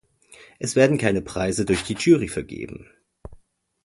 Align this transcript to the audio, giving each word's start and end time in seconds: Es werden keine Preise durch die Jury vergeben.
Es 0.57 0.75
werden 0.75 0.97
keine 0.97 1.21
Preise 1.21 1.63
durch 1.63 1.83
die 1.83 1.93
Jury 1.93 2.27
vergeben. 2.27 2.87